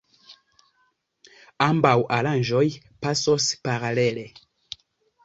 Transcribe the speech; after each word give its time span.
Ambaŭ 1.65 1.91
aranĝoj 2.19 2.63
pasos 3.05 3.51
paralele. 3.69 4.25